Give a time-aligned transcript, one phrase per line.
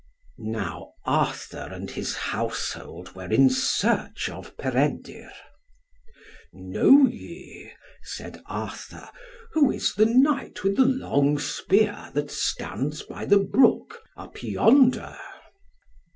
[0.49, 5.29] Now Arthur and his household were in search of Peredur.
[6.51, 9.07] "Know ye," said Arthur,
[9.51, 15.19] "who is the knight with the long spear that stands by the brook up yonder?"